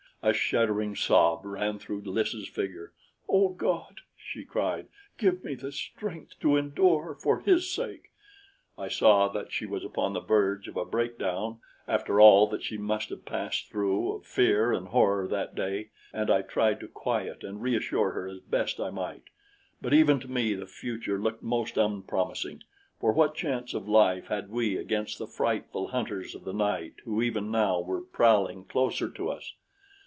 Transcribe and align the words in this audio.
A 0.23 0.33
shuddering 0.33 0.95
sob 0.95 1.43
ran 1.45 1.79
through 1.79 2.01
Lys' 2.03 2.47
figure. 2.47 2.93
"O 3.27 3.49
God," 3.49 4.01
she 4.15 4.45
cried, 4.45 4.85
"give 5.17 5.43
me 5.43 5.55
the 5.55 5.71
strength 5.71 6.39
to 6.41 6.57
endure, 6.57 7.15
for 7.19 7.39
his 7.39 7.73
sake!" 7.73 8.11
I 8.77 8.87
saw 8.87 9.29
that 9.29 9.51
she 9.51 9.65
was 9.65 9.83
upon 9.83 10.13
the 10.13 10.19
verge 10.19 10.67
of 10.67 10.77
a 10.77 10.85
breakdown, 10.85 11.59
after 11.87 12.21
all 12.21 12.45
that 12.49 12.61
she 12.61 12.77
must 12.77 13.09
have 13.09 13.25
passed 13.25 13.69
through 13.71 14.11
of 14.13 14.27
fear 14.27 14.71
and 14.71 14.89
horror 14.89 15.27
that 15.27 15.55
day, 15.55 15.89
and 16.13 16.29
I 16.29 16.43
tried 16.43 16.79
to 16.81 16.87
quiet 16.87 17.43
and 17.43 17.59
reassure 17.59 18.11
her 18.11 18.27
as 18.27 18.41
best 18.41 18.79
I 18.79 18.91
might; 18.91 19.23
but 19.81 19.91
even 19.91 20.19
to 20.19 20.29
me 20.29 20.53
the 20.53 20.67
future 20.67 21.17
looked 21.19 21.41
most 21.41 21.77
unpromising, 21.77 22.61
for 22.99 23.11
what 23.11 23.33
chance 23.33 23.73
of 23.73 23.89
life 23.89 24.27
had 24.27 24.51
we 24.51 24.77
against 24.77 25.17
the 25.17 25.25
frightful 25.25 25.87
hunters 25.87 26.35
of 26.35 26.43
the 26.43 26.53
night 26.53 26.93
who 27.05 27.23
even 27.23 27.49
now 27.49 27.79
were 27.81 28.01
prowling 28.01 28.65
closer 28.65 29.09
to 29.09 29.31
us? 29.31 29.55